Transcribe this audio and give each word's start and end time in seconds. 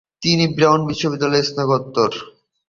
তিনি 0.23 0.45
ব্রাউন 0.55 0.81
বিশ্ববিদ্যালয়ের 0.89 1.47
স্নাতক। 1.49 2.11